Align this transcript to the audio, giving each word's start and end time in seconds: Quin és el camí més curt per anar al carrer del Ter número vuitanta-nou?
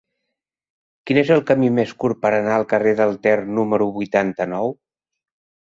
Quin 1.09 1.19
és 1.21 1.29
el 1.35 1.43
camí 1.51 1.69
més 1.75 1.93
curt 2.05 2.19
per 2.25 2.33
anar 2.39 2.57
al 2.61 2.67
carrer 2.73 2.95
del 3.03 3.15
Ter 3.29 3.37
número 3.61 3.91
vuitanta-nou? 4.01 4.77